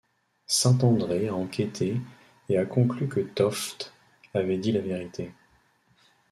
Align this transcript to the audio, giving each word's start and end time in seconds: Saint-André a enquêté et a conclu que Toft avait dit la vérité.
Saint-André 0.47 1.27
a 1.27 1.35
enquêté 1.35 1.97
et 2.49 2.57
a 2.57 2.65
conclu 2.65 3.07
que 3.07 3.19
Toft 3.19 3.93
avait 4.33 4.57
dit 4.57 4.71
la 4.71 4.81
vérité. 4.81 5.31